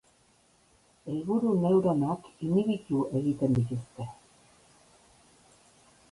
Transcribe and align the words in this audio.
Helburu 1.09 1.51
neuronak 1.65 2.29
inhibitu 2.47 3.01
egiten 3.19 3.53
dituzte. 3.59 4.07